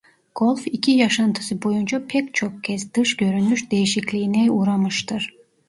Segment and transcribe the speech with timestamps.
[0.35, 5.35] Golf iki yaşantısı boyunca pek çok kez dış görünüş değişikliğine uğramıştır.